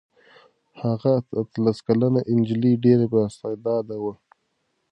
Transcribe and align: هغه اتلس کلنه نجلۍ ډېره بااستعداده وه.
هغه 0.81 1.13
اتلس 1.39 1.77
کلنه 1.87 2.19
نجلۍ 2.37 2.73
ډېره 2.83 3.05
بااستعداده 3.13 3.95
وه. 4.03 4.13